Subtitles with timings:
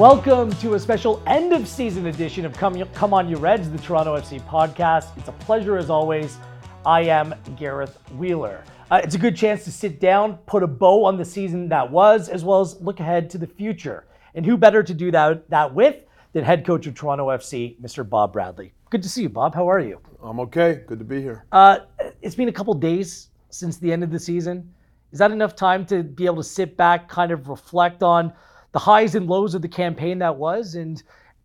[0.00, 3.76] Welcome to a special end of season edition of Come, Come On You Reds, the
[3.76, 5.14] Toronto FC podcast.
[5.18, 6.38] It's a pleasure as always.
[6.86, 8.64] I am Gareth Wheeler.
[8.90, 11.90] Uh, it's a good chance to sit down, put a bow on the season that
[11.90, 14.06] was, as well as look ahead to the future.
[14.34, 15.96] And who better to do that, that with
[16.32, 18.08] than head coach of Toronto FC, Mr.
[18.08, 18.72] Bob Bradley.
[18.88, 19.54] Good to see you, Bob.
[19.54, 20.00] How are you?
[20.22, 20.80] I'm okay.
[20.86, 21.44] Good to be here.
[21.52, 21.80] Uh,
[22.22, 24.72] it's been a couple days since the end of the season.
[25.12, 28.32] Is that enough time to be able to sit back, kind of reflect on
[28.72, 31.02] the highs and lows of the campaign that was and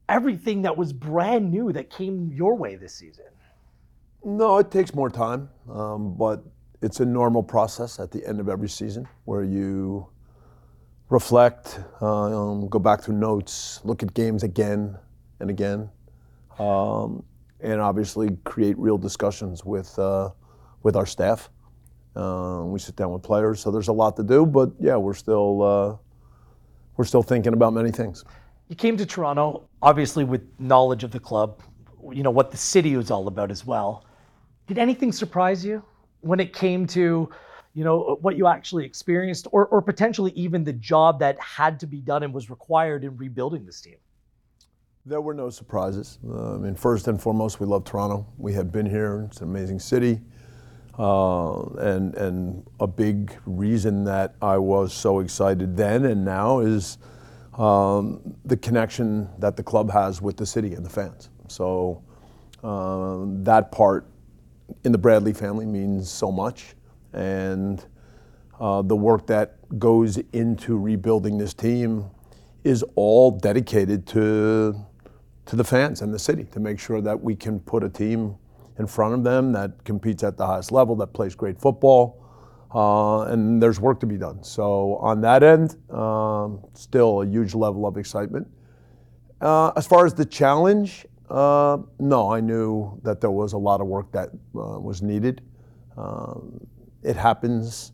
[0.09, 3.25] everything that was brand new that came your way this season?
[4.23, 6.43] No, it takes more time, um, but
[6.81, 10.07] it's a normal process at the end of every season where you
[11.09, 14.97] reflect, um, go back through notes, look at games again
[15.39, 15.89] and again,
[16.59, 17.23] um,
[17.61, 20.29] and obviously create real discussions with uh,
[20.83, 21.49] with our staff.
[22.15, 24.45] Uh, we sit down with players, so there's a lot to do.
[24.45, 25.97] But yeah, we're still uh,
[26.97, 28.23] we're still thinking about many things.
[28.67, 31.61] You came to Toronto, obviously with knowledge of the club,
[32.11, 34.05] you know what the city was all about as well.
[34.67, 35.83] Did anything surprise you
[36.21, 37.29] when it came to,
[37.73, 41.87] you know, what you actually experienced, or, or potentially even the job that had to
[41.87, 43.97] be done and was required in rebuilding this team?
[45.05, 46.17] There were no surprises.
[46.27, 48.25] Uh, I mean, first and foremost, we love Toronto.
[48.37, 50.21] We have been here; it's an amazing city.
[50.97, 56.97] Uh, and and a big reason that I was so excited then and now is
[57.57, 61.29] um, the connection that the club has with the city and the fans.
[61.47, 62.01] So
[62.63, 64.07] uh, that part
[64.83, 66.75] in the Bradley family means so much,
[67.13, 67.85] and
[68.59, 72.09] uh, the work that goes into rebuilding this team
[72.63, 74.75] is all dedicated to
[75.45, 78.35] to the fans and the city to make sure that we can put a team
[78.79, 82.21] in front of them that competes at the highest level, that plays great football,
[82.73, 84.43] uh, and there's work to be done.
[84.43, 88.47] So on that end, um, still a huge level of excitement.
[89.39, 93.81] Uh, as far as the challenge, uh, no, I knew that there was a lot
[93.81, 95.41] of work that uh, was needed.
[95.97, 96.59] Um,
[97.03, 97.93] it happens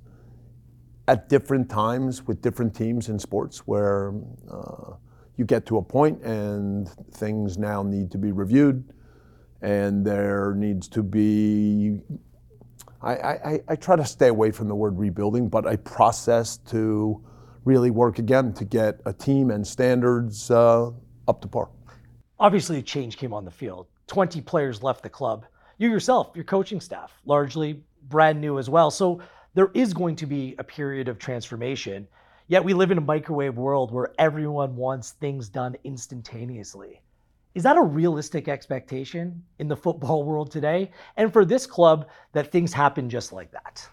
[1.07, 4.13] at different times with different teams in sports where
[4.49, 4.93] uh,
[5.37, 8.83] you get to a point and things now need to be reviewed
[9.61, 11.99] and there needs to be
[13.03, 17.19] I, I, I, try to stay away from the word rebuilding, but a process to
[17.65, 20.91] really work again to get a team and standards uh,
[21.27, 21.69] up to par.
[22.39, 23.87] Obviously, a change came on the field.
[24.05, 25.45] 20 players left the club.
[25.77, 28.91] You yourself, your coaching staff, largely brand new as well.
[28.91, 29.21] So
[29.53, 32.07] there is going to be a period of transformation.
[32.47, 37.01] Yet we live in a microwave world where everyone wants things done instantaneously.
[37.53, 40.91] Is that a realistic expectation in the football world today?
[41.17, 43.87] And for this club, that things happen just like that?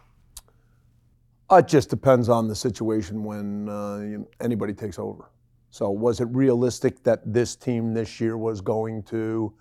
[1.50, 5.30] It just depends on the situation when uh, anybody takes over.
[5.70, 9.52] So, was it realistic that this team this year was going to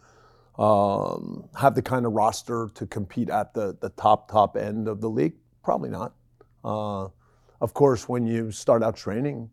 [0.57, 5.01] um, have the kind of roster to compete at the, the top, top end of
[5.01, 5.35] the league?
[5.63, 6.13] Probably not.
[6.63, 7.07] Uh,
[7.61, 9.49] of course, when you start out training,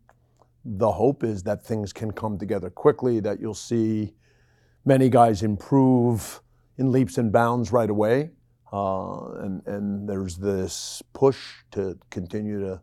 [0.63, 4.13] the hope is that things can come together quickly, that you'll see
[4.85, 6.41] many guys improve
[6.77, 8.31] in leaps and bounds right away.
[8.71, 11.37] Uh, and, and there's this push
[11.71, 12.81] to continue to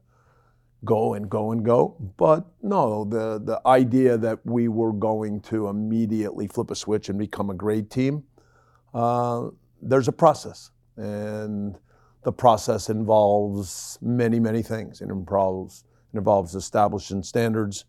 [0.84, 1.96] go and go and go.
[2.16, 7.18] But no, the, the idea that we were going to immediately flip a switch and
[7.18, 8.24] become a great team,
[8.94, 9.48] uh,
[9.80, 10.70] there's a process.
[10.96, 11.78] And
[12.24, 15.00] the process involves many, many things.
[15.00, 17.84] It involves, it involves establishing standards,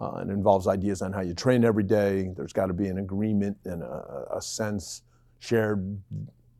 [0.00, 2.30] uh, it involves ideas on how you train every day.
[2.36, 5.02] There's got to be an agreement and a, a sense,
[5.38, 6.00] shared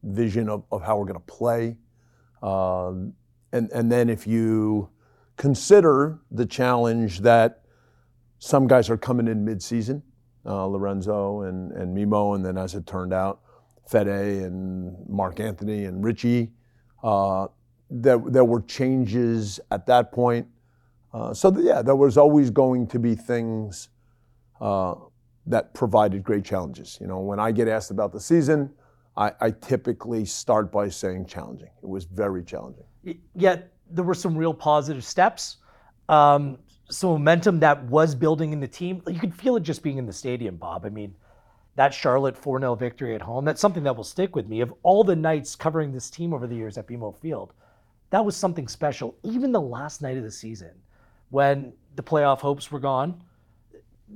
[0.03, 1.77] vision of, of how we're going to play.
[2.43, 3.15] Um,
[3.53, 4.91] and, and then if you
[5.37, 7.63] consider the challenge that
[8.39, 10.03] some guys are coming in mid-season,
[10.47, 13.41] uh, Lorenzo and, and Mimo, and then as it turned out,
[13.91, 14.07] Fede
[14.45, 16.53] and Mark Anthony and Richie.
[17.03, 17.49] Uh,
[17.91, 20.47] there, there were changes at that point
[21.13, 23.89] uh, so yeah, there was always going to be things
[24.61, 24.95] uh,
[25.47, 26.99] that provided great challenges.
[27.01, 28.71] You know, when I get asked about the season,
[29.17, 31.71] I, I typically start by saying challenging.
[31.83, 32.85] It was very challenging.
[33.35, 35.57] Yet there were some real positive steps,
[36.09, 36.59] um,
[36.91, 39.03] some momentum that was building in the team.
[39.09, 40.85] You could feel it just being in the stadium, Bob.
[40.85, 41.15] I mean,
[41.77, 44.61] that Charlotte 4 0 victory at home, that's something that will stick with me.
[44.61, 47.53] Of all the nights covering this team over the years at BMO Field,
[48.11, 49.17] that was something special.
[49.23, 50.73] Even the last night of the season
[51.31, 53.23] when the playoff hopes were gone.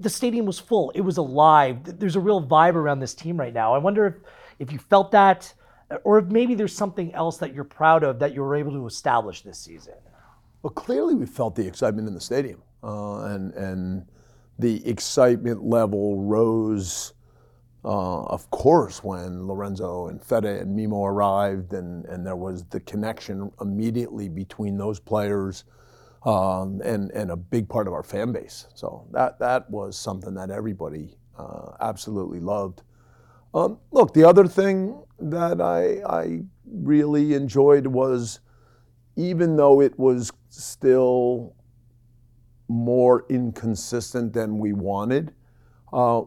[0.00, 0.90] The stadium was full.
[0.90, 1.98] It was alive.
[1.98, 3.74] There's a real vibe around this team right now.
[3.74, 4.14] I wonder if,
[4.58, 5.52] if you felt that,
[6.02, 8.86] or if maybe there's something else that you're proud of that you were able to
[8.86, 9.94] establish this season.
[10.62, 14.06] Well, clearly we felt the excitement in the stadium, uh, and and
[14.58, 17.12] the excitement level rose,
[17.84, 22.80] uh, of course, when Lorenzo and Fede and Mimo arrived, and, and there was the
[22.80, 25.64] connection immediately between those players
[26.24, 28.66] um, and, and a big part of our fan base.
[28.74, 32.82] So that, that was something that everybody uh, absolutely loved.
[33.52, 38.40] Um, look, the other thing that I, I really enjoyed was
[39.16, 41.54] even though it was still
[42.68, 45.32] more inconsistent than we wanted,
[45.92, 46.22] uh,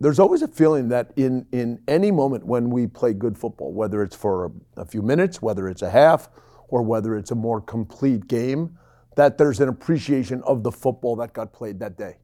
[0.00, 4.02] there's always a feeling that in, in any moment when we play good football, whether
[4.02, 6.28] it's for a, a few minutes, whether it's a half,
[6.68, 8.76] or whether it's a more complete game,
[9.16, 12.16] that there's an appreciation of the football that got played that day.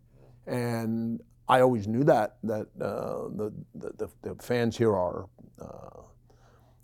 [0.46, 5.26] And I always knew that that uh, the, the, the fans here are
[5.60, 6.02] uh,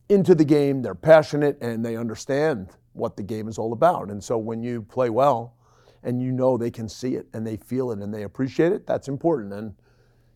[0.09, 4.11] into the game, they're passionate, and they understand what the game is all about.
[4.11, 5.57] And so when you play well,
[6.03, 8.87] and you know they can see it and they feel it and they appreciate it,
[8.87, 9.53] that's important.
[9.53, 9.75] And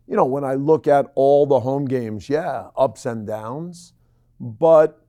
[0.06, 3.92] you know, when I look at all the home games, yeah, ups and downs,
[4.40, 5.06] but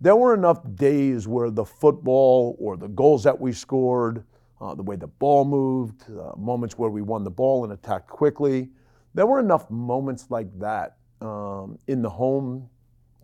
[0.00, 4.24] there were enough days where the football or the goals that we scored,
[4.60, 8.08] uh, the way the ball moved, uh, moments where we won the ball and attacked
[8.08, 8.68] quickly,
[9.14, 12.68] there were enough moments like that um, in the home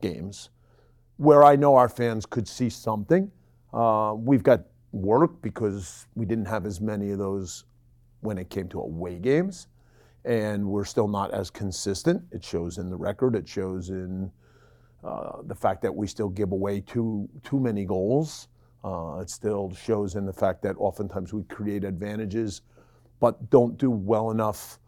[0.00, 0.50] games
[1.18, 3.30] where I know our fans could see something.
[3.72, 7.64] Uh, we've got work because we didn't have as many of those
[8.20, 9.68] when it came to away games.
[10.24, 12.22] And we're still not as consistent.
[12.30, 14.30] It shows in the record, it shows in
[15.04, 18.48] uh, the fact that we still give away too too many goals.
[18.84, 22.62] Uh, it still shows in the fact that oftentimes we create advantages,
[23.20, 24.80] but don't do well enough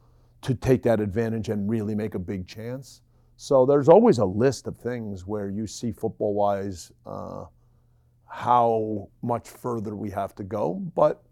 [0.43, 3.03] to take that advantage and really make a big chance.
[3.37, 7.45] So there's always a list of things where you see football wise uh,
[8.27, 11.23] how much further we have to go, but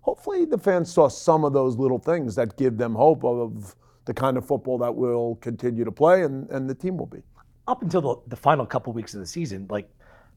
[0.00, 4.14] hopefully the fans saw some of those little things that give them hope of the
[4.14, 7.22] kind of football that we'll continue to play and, and the team will be
[7.70, 9.88] up until the, the final couple weeks of the season, like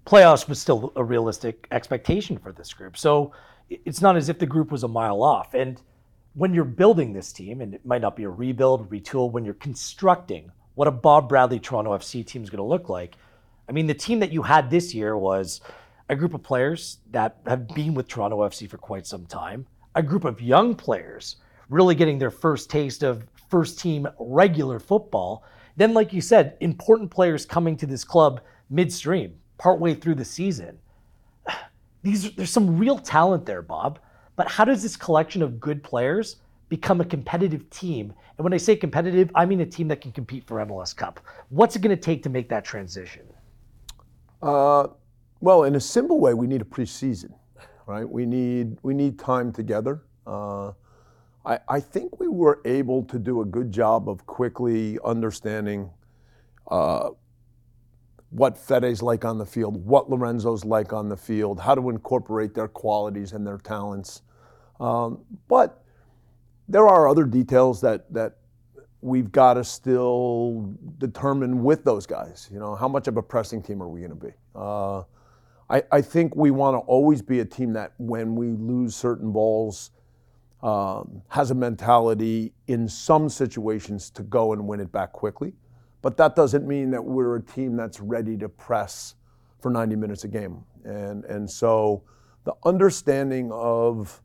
[0.06, 2.96] playoffs was still a realistic expectation for this group.
[2.96, 3.34] So
[3.70, 5.54] it's not as if the group was a mile off.
[5.54, 5.82] And
[6.36, 9.54] when you're building this team, and it might not be a rebuild, retool, when you're
[9.56, 13.16] constructing what a Bob Bradley Toronto FC team is going to look like,
[13.68, 15.62] I mean, the team that you had this year was
[16.10, 19.66] a group of players that have been with Toronto FC for quite some time,
[19.96, 21.38] a group of young players
[21.70, 27.10] really getting their first taste of first team regular football then, like you said, important
[27.10, 30.78] players coming to this club midstream, partway through the season.
[32.04, 34.00] These there's some real talent there, Bob.
[34.36, 36.38] But how does this collection of good players
[36.70, 38.14] become a competitive team?
[38.38, 41.20] And when I say competitive, I mean a team that can compete for MLS Cup.
[41.50, 43.24] What's it going to take to make that transition?
[44.42, 44.88] Uh,
[45.40, 47.34] well, in a simple way, we need a preseason,
[47.86, 48.08] right?
[48.08, 50.04] We need we need time together.
[50.26, 50.72] Uh,
[51.46, 55.90] I, think we were able to do a good job of quickly understanding
[56.70, 57.10] uh,
[58.30, 62.54] what Fede's like on the field, what Lorenzo's like on the field, how to incorporate
[62.54, 64.22] their qualities and their talents.
[64.80, 65.84] Um, but
[66.70, 68.38] there are other details that that
[69.02, 72.50] we've got to still determine with those guys.
[72.54, 74.34] You know, how much of a pressing team are we going to be?
[74.56, 75.04] Uh,
[75.92, 79.92] I think we want to always be a team that when we lose certain balls–
[80.64, 85.54] um, has a mentality in some situations to go and win it back quickly.
[86.02, 89.16] But that doesn't mean that we're a team that's ready to press
[89.60, 90.64] for 90 minutes a game.
[90.86, 92.04] And, and so
[92.46, 94.22] the understanding of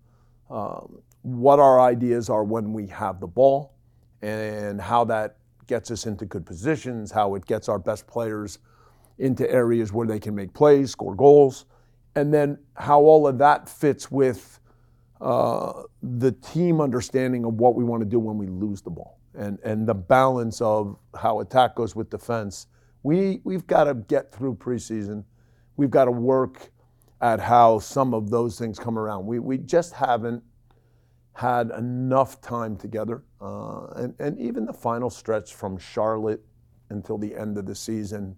[0.49, 3.75] um, what our ideas are when we have the ball
[4.23, 8.59] and how that gets us into good positions, how it gets our best players
[9.19, 11.67] into areas where they can make plays, score goals,
[12.15, 14.61] and then how all of that fits with
[15.21, 19.59] the team understanding of what we want to do when we lose the ball and,
[19.65, 22.67] and the balance of how attack goes with defense.
[23.03, 25.25] We, we've got to get through preseason.
[25.77, 26.71] We've got to work
[27.21, 29.27] at how some of those things come around.
[29.27, 30.43] We, we just haven't
[31.35, 33.23] had enough time together.
[33.41, 36.45] Uh, and, and even the final stretch from Charlotte
[36.91, 38.37] until the end of the season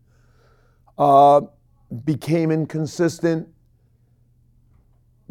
[0.99, 1.41] uh,
[2.05, 3.49] became inconsistent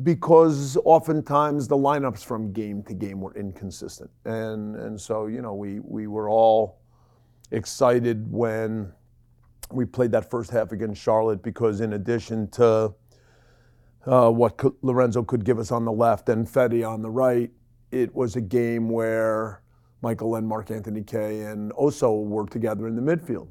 [0.03, 4.09] because oftentimes the lineups from game to game were inconsistent.
[4.25, 6.79] And, and so, you know, we, we were all
[7.51, 8.93] excited when
[9.71, 12.93] we played that first half against Charlotte because, in addition to
[14.05, 17.51] uh, what Lorenzo could give us on the left and Fede on the right,
[17.91, 19.61] it was a game where
[20.01, 23.49] Michael and Mark Anthony Kaye and Oso were together in the midfield.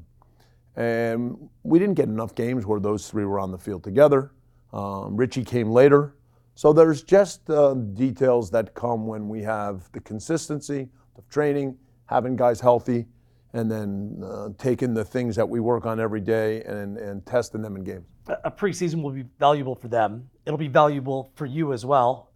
[0.76, 4.32] And we didn't get enough games where those three were on the field together.
[4.72, 6.14] Um, Richie came later.
[6.58, 12.34] So there's just uh, details that come when we have the consistency of training, having
[12.34, 13.06] guys healthy,
[13.52, 17.62] and then uh, taking the things that we work on every day and, and testing
[17.62, 18.06] them in games.
[18.42, 20.28] A preseason will be valuable for them.
[20.46, 22.32] It'll be valuable for you as well.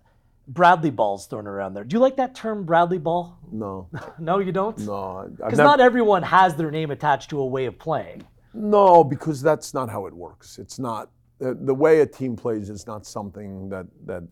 [0.46, 1.82] Bradley ball's thrown around there.
[1.82, 3.40] Do you like that term, Bradley ball?
[3.50, 3.88] No,
[4.20, 4.78] No, you don't?
[4.78, 5.28] no.
[5.36, 8.24] Because not everyone has their name attached to a way of playing.
[8.54, 10.60] No, because that's not how it works.
[10.60, 11.10] It's not
[11.42, 14.22] the, the way a team plays is not something that that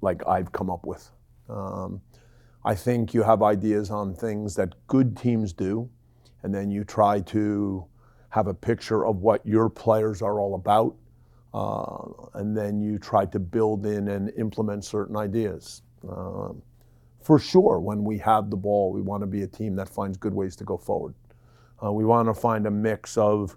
[0.00, 1.10] like I've come up with.
[1.48, 2.00] Um,
[2.64, 5.90] I think you have ideas on things that good teams do,
[6.42, 7.84] and then you try to
[8.30, 10.94] have a picture of what your players are all about,
[11.54, 15.82] uh, and then you try to build in and implement certain ideas.
[16.08, 16.62] Um,
[17.20, 20.16] for sure, when we have the ball, we want to be a team that finds
[20.16, 21.14] good ways to go forward.
[21.82, 23.56] Uh, we want to find a mix of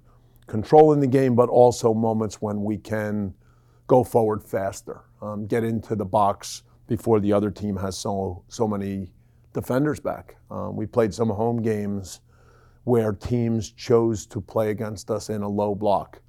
[0.51, 3.33] controlling the game, but also moments when we can
[3.87, 8.67] go forward faster, um, get into the box before the other team has so so
[8.67, 9.13] many
[9.53, 10.35] defenders back.
[10.49, 12.19] Um, we played some home games
[12.83, 16.19] where teams chose to play against us in a low block,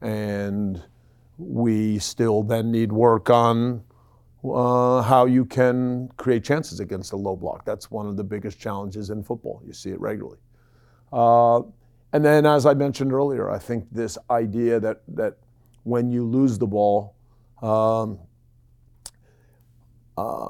[0.00, 0.82] and
[1.38, 3.84] we still then need work on
[4.42, 7.64] uh, how you can create chances against a low block.
[7.64, 9.62] That's one of the biggest challenges in football.
[9.64, 10.38] You see it regularly.
[11.12, 11.62] Uh,
[12.12, 15.38] and then, as I mentioned earlier, I think this idea that that
[15.84, 17.14] when you lose the ball,
[17.62, 18.18] um,
[20.16, 20.48] uh,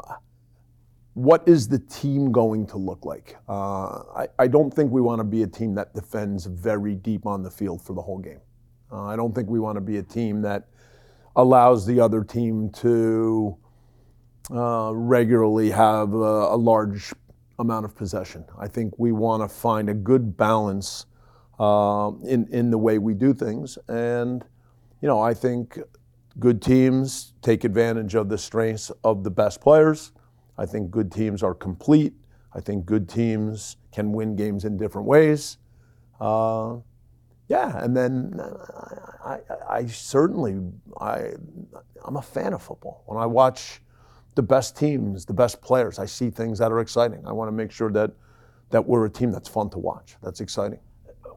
[1.14, 3.37] what is the team going to look like?
[3.49, 7.26] Uh, I, I don't think we want to be a team that defends very deep
[7.26, 8.40] on the field for the whole game.
[8.90, 10.69] Uh, I don't think we want to be a team that
[11.37, 13.57] allows the other team to
[14.50, 17.12] uh, regularly have a, a large
[17.59, 18.45] amount of possession.
[18.59, 21.07] I think we want to find a good balance
[21.61, 24.45] uh, in in the way we do things, and
[25.02, 25.79] you know, I think
[26.38, 30.12] good teams take advantage of the strengths of the best players.
[30.57, 32.14] I think good teams are complete.
[32.55, 35.59] I think good teams can win games in different ways.
[36.19, 36.76] Uh,
[37.49, 38.40] yeah, and then
[39.25, 39.38] I, I,
[39.69, 40.61] I certainly
[40.99, 41.33] I
[42.05, 43.02] I'm a fan of football.
[43.05, 43.83] When I watch
[44.35, 47.26] the best teams, the best players, I see things that are exciting.
[47.26, 48.12] I want to make sure that
[48.71, 50.17] that we're a team that's fun to watch.
[50.23, 50.79] That's exciting.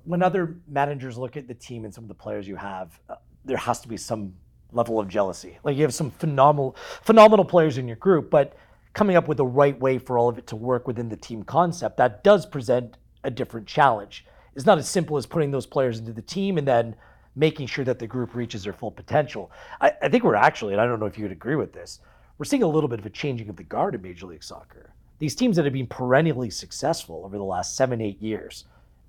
[0.06, 3.16] When other managers look at the team and some of the players you have, uh,
[3.46, 4.34] there has to be some
[4.72, 5.58] level of jealousy.
[5.64, 8.56] Like you have some phenomenal, phenomenal players in your group, but
[8.94, 11.44] coming up with the right way for all of it to work within the team
[11.44, 14.26] concept, that does present a different challenge.
[14.56, 16.96] It's not as simple as putting those players into the team and then
[17.36, 19.52] making sure that the group reaches their full potential.
[19.82, 22.00] I, I think we're actually, and I don't know if you would agree with this,
[22.38, 24.94] we're seeing a little bit of a changing of the guard in Major League Soccer.
[25.20, 28.66] These teams that have been perennially successful over the last seven, eight years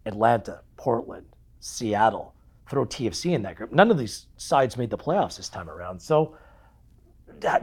[0.07, 1.27] Atlanta, Portland,
[1.61, 2.35] Seattle,
[2.69, 3.73] throw TFC in that group.
[3.73, 6.01] None of these sides made the playoffs this time around.
[6.01, 6.37] So,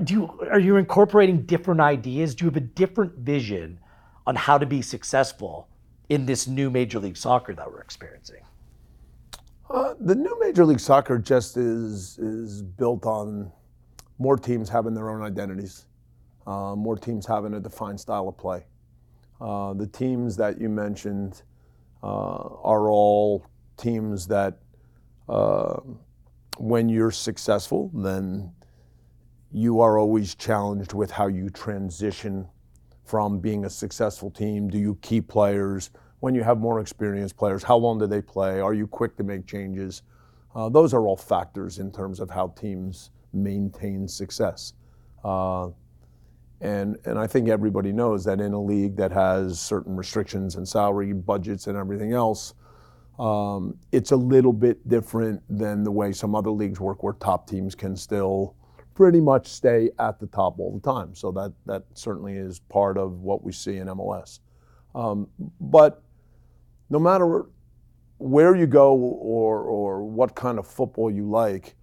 [0.04, 2.36] do you are you incorporating different ideas?
[2.36, 3.80] Do you have a different vision
[4.28, 5.68] on how to be successful
[6.10, 8.42] in this new Major League Soccer that we're experiencing?
[9.70, 13.52] Uh, the new Major League Soccer just is is built on
[14.20, 15.86] more teams having their own identities,
[16.46, 18.66] uh, more teams having a defined style of play.
[19.40, 21.51] Uh, the teams that you mentioned uh,
[22.08, 23.46] are all
[23.78, 24.60] teams that,
[25.30, 25.80] uh,
[26.58, 28.52] when you're successful, then
[29.52, 32.48] you are always challenged with how you transition
[33.04, 34.70] from being a successful team.
[34.70, 35.90] Do you keep players?
[36.20, 38.62] When you have more experienced players, how long do they play?
[38.62, 40.04] Are you quick to make changes?
[40.56, 44.74] Uh, those are all factors in terms of how teams maintain success.
[45.24, 45.70] Uh,
[46.62, 50.68] and, and I think everybody knows that in a league that has certain restrictions and
[50.68, 52.54] salary budgets and everything else,
[53.18, 57.50] um, it's a little bit different than the way some other leagues work where top
[57.50, 58.56] teams can still
[58.94, 61.16] pretty much stay at the top all the time.
[61.16, 64.40] So that, that certainly is part of what we see in MLS.
[64.94, 65.28] Um,
[65.60, 66.04] but
[66.92, 67.46] no matter
[68.20, 71.76] where you go or, or what kind of football you like,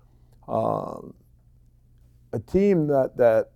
[0.46, 1.14] um,
[2.32, 3.50] a team that, that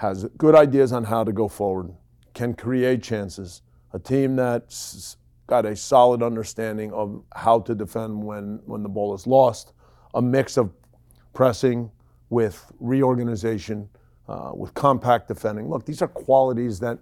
[0.00, 1.92] has good ideas on how to go forward,
[2.32, 3.60] can create chances,
[3.92, 9.14] a team that's got a solid understanding of how to defend when, when the ball
[9.14, 9.74] is lost,
[10.14, 10.72] a mix of
[11.34, 11.90] pressing
[12.30, 13.86] with reorganization,
[14.26, 15.68] uh, with compact defending.
[15.68, 16.98] Look, these are qualities that,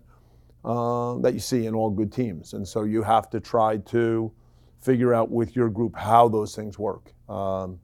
[0.65, 2.55] uh, that you see in all good teams.
[2.55, 4.33] And so you have to try to
[4.81, 7.13] figure out with your group how those things work.
[7.29, 7.79] Um,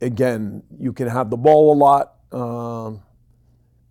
[0.00, 3.00] again, you can have the ball a lot, um,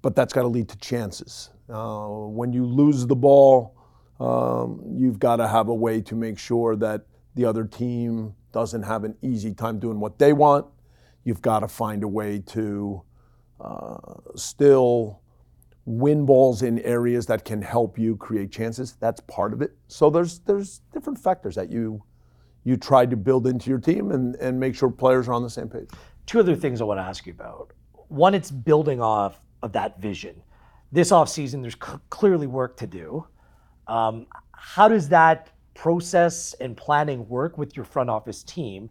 [0.01, 1.49] but that's got to lead to chances.
[1.69, 3.75] Uh, when you lose the ball,
[4.19, 8.83] um, you've got to have a way to make sure that the other team doesn't
[8.83, 10.67] have an easy time doing what they want.
[11.23, 13.01] you've got to find a way to
[13.61, 13.97] uh,
[14.35, 15.21] still
[15.85, 18.97] win balls in areas that can help you create chances.
[18.99, 19.71] That's part of it.
[19.87, 22.03] So there's there's different factors that you
[22.65, 25.49] you try to build into your team and, and make sure players are on the
[25.49, 25.89] same page.
[26.25, 27.73] Two other things I want to ask you about.
[28.09, 30.41] One, it's building off of that vision.
[30.91, 33.25] This offseason, there's c- clearly work to do.
[33.87, 38.89] Um, how does that process and planning work with your front office team?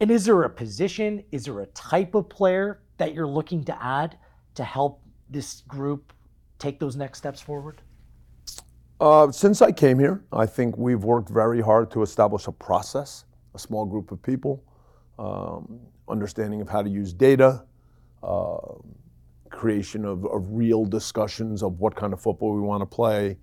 [0.00, 3.84] And is there a position, is there a type of player that you're looking to
[3.84, 4.16] add
[4.54, 6.12] to help this group
[6.58, 7.82] take those next steps forward?
[9.00, 13.24] Uh, since I came here, I think we've worked very hard to establish a process,
[13.54, 14.64] a small group of people,
[15.18, 17.64] um, understanding of how to use data,
[19.50, 23.36] creation of, of, real discussions of what kind of football we want to play.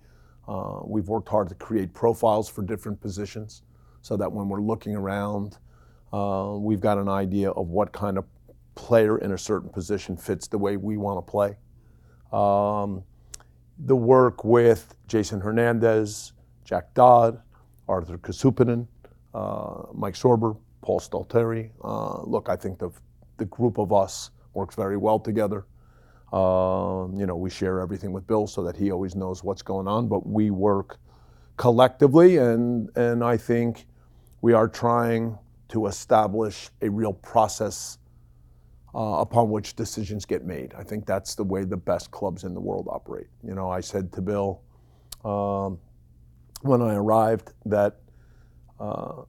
[0.47, 3.61] Uh, we've worked hard to create profiles for different positions
[4.01, 5.57] so that when we're looking around,
[6.11, 8.25] uh, we've got an idea of what kind of
[8.75, 11.57] player in a certain position fits the way we want to play.
[12.31, 13.03] Um,
[13.77, 16.33] the work with Jason Hernandez,
[16.65, 17.41] Jack Dodd,
[17.87, 18.87] Arthur Kaasuppinen,
[19.33, 21.71] uh, Mike Sorber, Paul Stalteri.
[21.83, 22.89] Uh, look, I think the,
[23.37, 25.65] the group of us works very well together.
[26.31, 29.87] Uh, you know, we share everything with Bill so that he always knows what's going
[29.87, 30.97] on, but we work
[31.57, 33.87] collectively, and, and I think
[34.41, 35.37] we are trying
[35.69, 37.97] to establish a real process
[38.95, 40.73] uh, upon which decisions get made.
[40.77, 43.27] I think that's the way the best clubs in the world operate.
[43.43, 44.61] You know, I said to Bill
[45.23, 45.79] um,
[46.61, 47.97] when I arrived that
[48.79, 49.23] uh,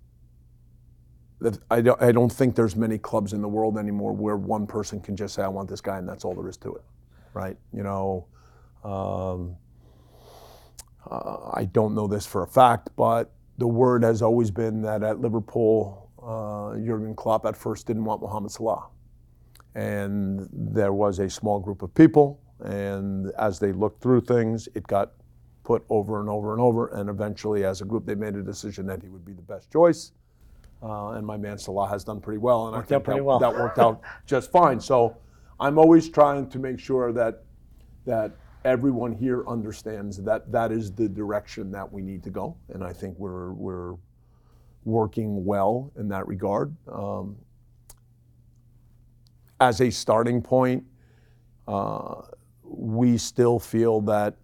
[1.70, 5.00] I don't, I don't think there's many clubs in the world anymore where one person
[5.00, 6.84] can just say I want this guy and that's all there is to it,
[7.34, 7.56] right?
[7.72, 8.26] You know.
[8.84, 9.56] Um,
[11.10, 15.02] uh, I don't know this for a fact, but the word has always been that
[15.02, 18.88] at Liverpool, uh, Jurgen Klopp at first didn't want Mohamed Salah
[19.74, 22.40] and there was a small group of people.
[22.60, 25.12] And as they looked through things, it got
[25.64, 26.88] put over and over and over.
[26.88, 29.72] And eventually, as a group, they made a decision that he would be the best
[29.72, 30.12] choice.
[30.82, 33.38] Uh, and my man Salah has done pretty well, and worked I think that, well.
[33.38, 34.80] that worked out just fine.
[34.80, 35.16] So
[35.58, 37.44] I'm always trying to make sure that
[38.06, 38.32] that
[38.64, 42.92] everyone here understands that that is the direction that we need to go, and I
[42.92, 43.96] think we're we're
[44.84, 46.74] working well in that regard.
[46.90, 47.36] Um,
[49.60, 50.84] as a starting point,
[51.68, 52.22] uh,
[52.64, 54.36] we still feel that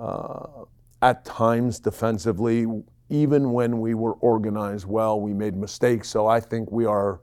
[0.00, 0.64] uh,
[1.02, 2.66] at times defensively,
[3.10, 6.08] even when we were organized well, we made mistakes.
[6.08, 7.20] So I think we are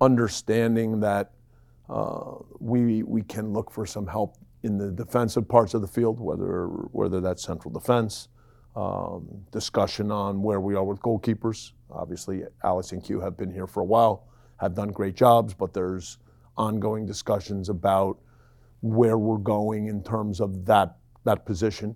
[0.00, 1.32] understanding that
[1.88, 6.18] uh, we we can look for some help in the defensive parts of the field,
[6.20, 8.28] whether whether that's central defense,
[8.76, 11.72] um, discussion on where we are with goalkeepers.
[11.90, 15.72] Obviously, Alex and Q have been here for a while, have done great jobs, but
[15.72, 16.18] there's
[16.56, 18.18] ongoing discussions about
[18.80, 21.94] where we're going in terms of that that position.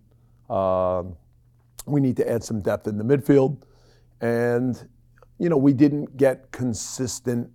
[0.49, 1.17] Um,
[1.87, 3.63] we need to add some depth in the midfield,
[4.21, 4.89] and
[5.39, 7.51] you know we didn't get consistent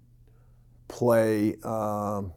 [0.88, 2.34] play um,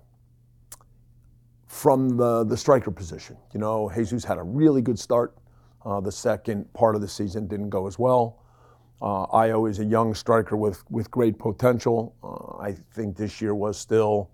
[1.66, 3.36] from the the striker position.
[3.52, 5.36] You know, Jesus had a really good start.
[5.84, 8.42] Uh, the second part of the season didn't go as well.
[9.02, 12.14] Uh, Ayo is a young striker with with great potential.
[12.22, 14.30] Uh, I think this year was still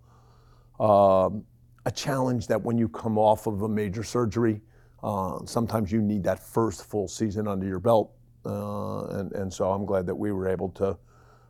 [0.78, 1.44] um,
[1.86, 4.60] a challenge that when you come off of a major surgery,
[5.02, 8.12] uh, sometimes you need that first full season under your belt.
[8.44, 10.96] Uh, and, and so I'm glad that we were able to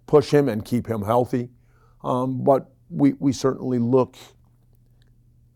[0.07, 1.51] push him and keep him healthy.
[2.03, 4.17] Um, but we, we certainly look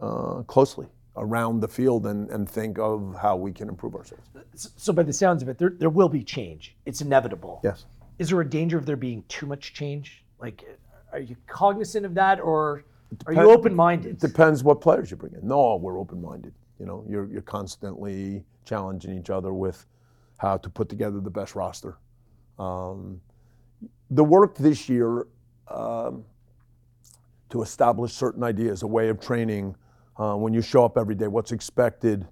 [0.01, 4.29] uh, closely around the field and, and think of how we can improve ourselves.
[4.55, 6.77] So, by the sounds of it, there, there will be change.
[6.87, 7.61] It's inevitable.
[7.65, 7.87] Yes.
[8.19, 10.25] Is there a danger of there being too much change?
[10.41, 10.65] Like,
[11.13, 12.85] are you cognizant of that, or
[13.27, 14.13] are you open-minded?
[14.13, 15.47] It depends what players you bring in.
[15.47, 16.53] No, we're open-minded.
[16.85, 19.87] You know, you're you're constantly challenging each other with
[20.37, 21.97] how to put together the best roster.
[22.59, 23.23] Um,
[24.11, 25.27] the work this year
[25.69, 26.27] um,
[27.49, 29.75] to establish certain ideas, a way of training.
[30.19, 32.29] Uh, when you show up every day, what's expected.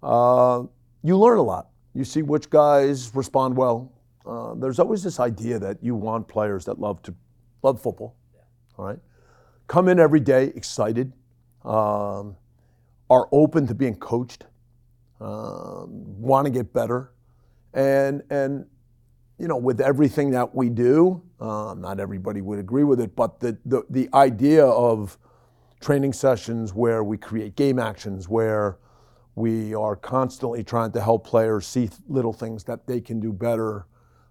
[0.00, 0.62] Uh,
[1.02, 1.70] you learn a lot.
[1.92, 3.92] You see which guys respond well.
[4.24, 7.12] Uh, there's always this idea that you want players that love to
[7.64, 8.14] love football.
[8.32, 8.42] Yeah.
[8.78, 9.00] All right
[9.68, 11.12] come in every day excited,
[11.64, 12.34] um,
[13.10, 14.44] are open to being coached,
[15.20, 15.88] um,
[16.20, 17.12] want to get better,
[17.74, 18.66] and and
[19.38, 23.40] you know with everything that we do, uh, not everybody would agree with it, but
[23.40, 25.18] the, the the idea of
[25.80, 28.78] training sessions where we create game actions where
[29.36, 33.86] we are constantly trying to help players see little things that they can do better.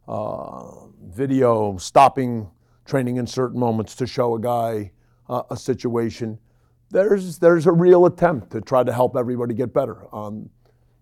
[0.08, 2.50] Uh, video, stopping
[2.86, 4.90] training in certain moments to show a guy
[5.30, 6.40] uh, a situation,
[6.90, 10.14] there's there's a real attempt to try to help everybody get better.
[10.16, 10.50] Um,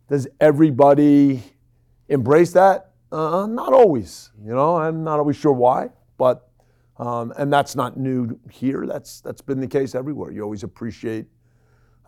[0.10, 1.44] does everybody
[2.10, 2.92] embrace that?
[3.12, 4.32] Uh, not always.
[4.44, 6.50] You know, I'm not always sure why, but
[6.98, 8.86] um, and that's not new here.
[8.88, 10.32] That's that's been the case everywhere.
[10.32, 11.28] You always appreciate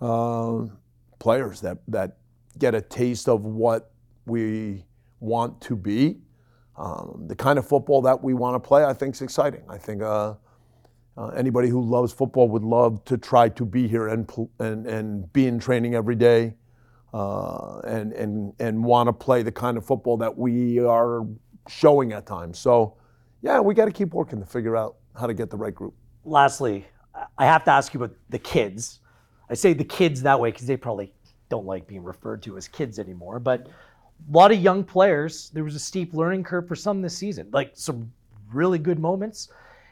[0.01, 0.65] uh,
[1.19, 2.17] players that that
[2.57, 3.91] get a taste of what
[4.25, 4.85] we
[5.19, 6.17] want to be.
[6.77, 9.63] Um, the kind of football that we want to play, I think, is exciting.
[9.67, 10.35] I think uh,
[11.17, 15.33] uh, anybody who loves football would love to try to be here and and and
[15.33, 16.53] be in training every day,
[17.13, 21.25] uh, and and and want to play the kind of football that we are
[21.67, 22.59] showing at times.
[22.59, 22.95] So,
[23.41, 25.95] yeah, we got to keep working to figure out how to get the right group.
[26.23, 26.85] Lastly,
[27.37, 28.99] I have to ask you about the kids.
[29.49, 31.13] I say the kids that way because they probably
[31.49, 35.49] don't like being referred to as kids anymore, but a lot of young players.
[35.49, 38.11] There was a steep learning curve for some this season, like some
[38.51, 39.49] really good moments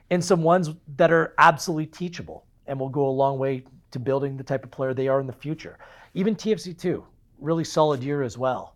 [0.09, 4.37] and some ones that are absolutely teachable and will go a long way to building
[4.37, 5.77] the type of player they are in the future.
[6.13, 7.03] Even TFC2,
[7.39, 8.75] really solid year as well.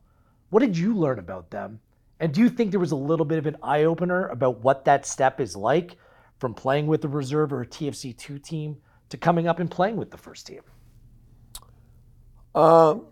[0.49, 1.79] What did you learn about them?
[2.19, 4.85] And do you think there was a little bit of an eye opener about what
[4.85, 5.95] that step is like
[6.39, 8.77] from playing with the reserve or a TFC2 team
[9.09, 10.61] to coming up and playing with the first team?
[12.55, 13.07] Um,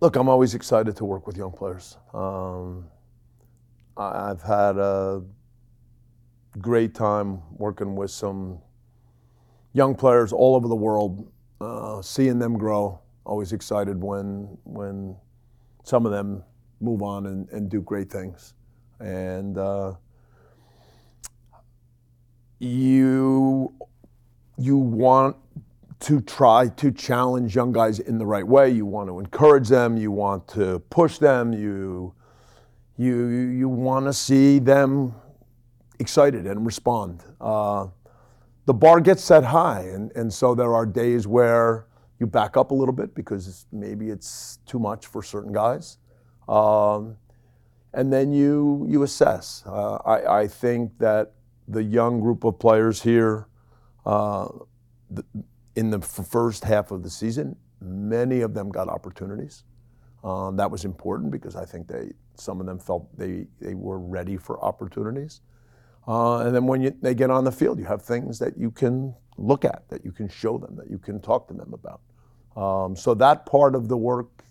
[0.00, 1.96] look, I'm always excited to work with young players.
[2.12, 2.86] Um,
[3.96, 5.22] I've had a
[6.58, 8.58] great time working with some
[9.72, 11.30] young players all over the world,
[11.60, 13.00] uh, seeing them grow.
[13.24, 15.16] Always excited when when
[15.84, 16.42] some of them
[16.80, 18.54] move on and, and do great things.
[19.00, 19.94] And uh,
[22.58, 23.72] you
[24.56, 25.36] you want
[26.00, 28.70] to try to challenge young guys in the right way.
[28.70, 29.96] You want to encourage them.
[29.96, 31.52] You want to push them.
[31.52, 32.14] You
[32.96, 35.14] you you want to see them
[35.98, 37.22] excited and respond.
[37.40, 37.88] Uh,
[38.66, 41.86] the bar gets set high, and, and so there are days where
[42.18, 45.98] you back up a little bit because maybe it's too much for certain guys.
[46.48, 47.16] Um,
[47.94, 49.62] and then you, you assess.
[49.66, 51.32] Uh, I, I think that
[51.68, 53.48] the young group of players here,
[54.04, 54.48] uh,
[55.10, 55.24] the,
[55.76, 59.64] in the first half of the season, many of them got opportunities.
[60.24, 63.98] Um, that was important because I think they, some of them felt they, they were
[63.98, 65.40] ready for opportunities.
[66.08, 68.70] Uh, and then when you, they get on the field, you have things that you
[68.70, 72.00] can look at, that you can show them, that you can talk to them about.
[72.56, 74.42] Um, so that part of the work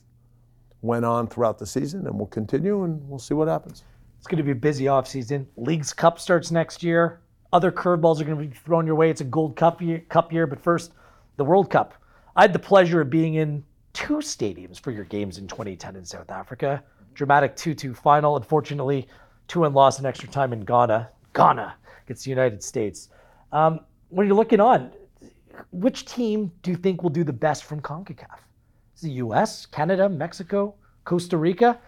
[0.83, 3.83] went on throughout the season and will continue, and we'll see what happens.
[4.19, 5.47] It's going to be a busy offseason.
[5.57, 7.21] Leagues Cup starts next year.
[7.51, 9.09] Other curveballs are going to be thrown your way.
[9.09, 10.93] It's a Gold Cup year, Cup year, but first,
[11.37, 11.95] the World Cup.
[12.35, 16.05] I had the pleasure of being in two stadiums for your games in 2010 in
[16.05, 16.83] South Africa.
[17.15, 18.35] Dramatic 2 2 final.
[18.35, 19.07] Unfortunately,
[19.47, 21.09] 2 1 loss in extra time in Ghana.
[21.37, 23.09] Ghana against the United States.
[23.51, 24.91] Um, when you're looking on,
[25.71, 28.39] which team do you think will do the best from CONCACAF?
[28.95, 30.73] Is the U.S., Canada, Mexico,
[31.05, 31.79] Costa Rica?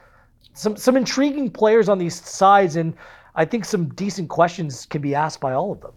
[0.54, 2.94] Some some intriguing players on these sides, and
[3.36, 5.94] I think some decent questions can be asked by all of them.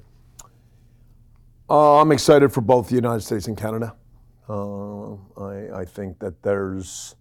[1.71, 3.95] Uh, I'm excited for both the United States and Canada.
[4.49, 7.15] Uh, I, I, think that there's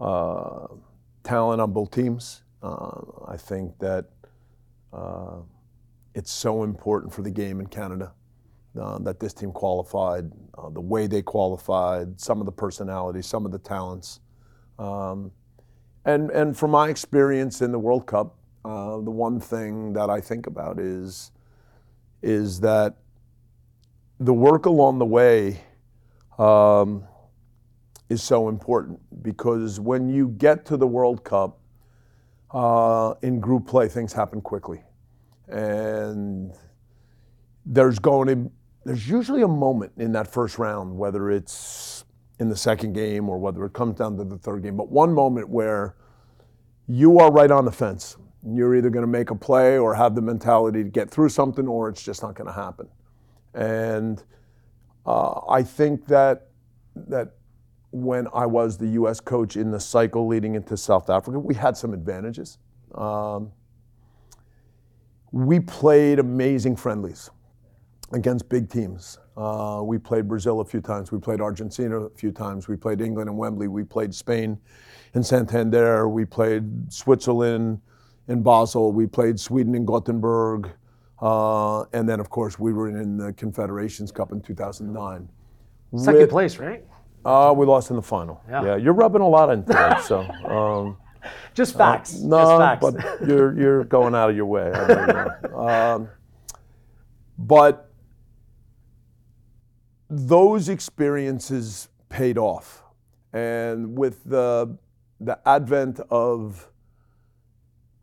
[0.00, 0.68] uh,
[1.24, 2.42] talent on both teams.
[2.62, 4.06] Uh, I think that
[4.96, 5.36] uh,
[6.14, 8.12] it's so important for the game in Canada
[8.80, 13.44] uh, that this team qualified, uh, the way they qualified, some of the personalities, some
[13.44, 14.20] of the talents.
[14.78, 15.30] Um,
[16.06, 20.20] and, and from my experience in the World Cup, uh, the one thing that I
[20.20, 21.30] think about is,
[22.22, 22.96] is that
[24.18, 25.60] the work along the way
[26.38, 27.04] um,
[28.08, 31.60] is so important because when you get to the World Cup,
[32.56, 34.82] uh, in group play, things happen quickly
[35.48, 36.52] and
[37.66, 38.52] there's going to
[38.84, 42.04] there's usually a moment in that first round, whether it's
[42.38, 45.12] in the second game or whether it comes down to the third game, but one
[45.12, 45.96] moment where
[46.86, 48.16] you are right on the fence.
[48.48, 51.66] You're either going to make a play or have the mentality to get through something,
[51.66, 52.88] or it's just not going to happen.
[53.54, 54.22] And
[55.04, 56.48] uh, I think that
[56.94, 57.35] that
[58.02, 59.20] when I was the U.S.
[59.20, 62.58] coach in the cycle leading into South Africa, we had some advantages.
[62.94, 63.52] Um,
[65.32, 67.30] we played amazing friendlies
[68.12, 69.18] against big teams.
[69.36, 71.10] Uh, we played Brazil a few times.
[71.10, 72.68] We played Argentina a few times.
[72.68, 73.68] We played England and Wembley.
[73.68, 74.58] We played Spain
[75.14, 76.08] in Santander.
[76.08, 77.80] We played Switzerland
[78.28, 78.92] in Basel.
[78.92, 80.70] We played Sweden in Gothenburg.
[81.20, 85.28] Uh, and then, of course, we were in the Confederations Cup in 2009.
[85.96, 86.84] Second With, place, right?
[87.26, 88.42] Uh, we lost in the final.
[88.48, 90.02] Yeah, yeah you're rubbing a lot into it.
[90.02, 90.20] So.
[90.46, 90.96] Um,
[91.54, 92.22] just uh, facts.
[92.22, 92.80] Uh, no, Just facts.
[93.18, 94.70] but you're you're going out of your way.
[95.56, 96.08] um,
[97.36, 97.90] but
[100.08, 102.82] those experiences paid off.
[103.32, 104.76] And with the,
[105.20, 106.70] the advent of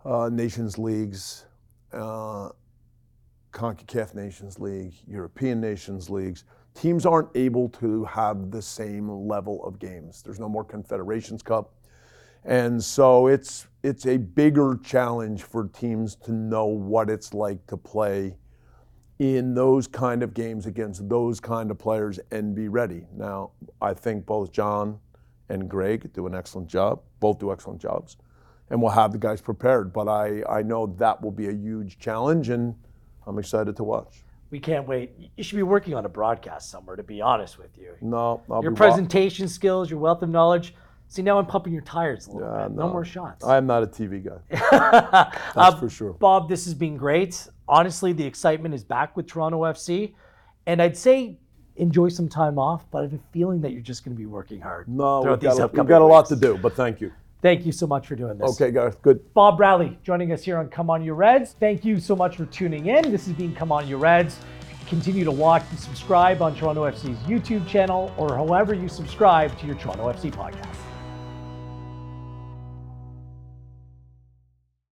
[0.06, 1.46] uh, Nations Leagues,
[1.92, 2.50] uh,
[3.52, 9.80] CONCACAF Nations League, European Nations Leagues, teams aren't able to have the same level of
[9.80, 10.22] games.
[10.22, 11.74] There's no more Confederations Cup.
[12.46, 17.78] And so it's it's a bigger challenge for teams to know what it's like to
[17.78, 18.36] play
[19.20, 23.06] in those kind of games against those kind of players and be ready.
[23.16, 25.00] Now, I think both John
[25.50, 27.02] and Greg do an excellent job.
[27.20, 28.18] Both do excellent jobs.
[28.70, 29.94] And we'll have the guys prepared.
[29.94, 32.76] But I, I know that will be a huge challenge and
[33.26, 34.23] I'm excited to watch.
[34.54, 35.14] We can't wait.
[35.36, 37.96] You should be working on a broadcast somewhere, to be honest with you.
[38.02, 40.76] No, I'll Your be wa- presentation skills, your wealth of knowledge.
[41.08, 42.76] See, now I'm pumping your tires a little Yeah, bit.
[42.78, 42.86] No.
[42.86, 42.94] no.
[42.94, 43.44] more shots.
[43.44, 44.38] I am not a TV guy.
[44.72, 46.14] That's That's for sure.
[46.14, 47.48] Bob, this has been great.
[47.68, 50.14] Honestly, the excitement is back with Toronto FC.
[50.68, 51.40] And I'd say
[51.78, 54.28] enjoy some time off, but I have a feeling that you're just going to be
[54.28, 54.88] working hard.
[54.88, 57.12] No, we've got, a- we've got a lot to do, but thank you.
[57.44, 58.50] Thank you so much for doing this.
[58.52, 59.20] Okay, guys, good.
[59.34, 61.58] Bob Bradley joining us here on Come On You Reds.
[61.60, 63.12] Thank you so much for tuning in.
[63.12, 64.40] This has been Come On You Reds.
[64.88, 69.66] Continue to watch and subscribe on Toronto FC's YouTube channel or however you subscribe to
[69.68, 70.93] your Toronto FC podcast.